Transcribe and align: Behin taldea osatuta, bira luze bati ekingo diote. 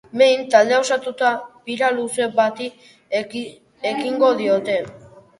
Behin 0.19 0.39
taldea 0.53 0.77
osatuta, 0.83 1.33
bira 1.67 1.89
luze 1.97 2.25
bati 2.39 2.69
ekingo 3.89 4.31
diote. 4.41 4.79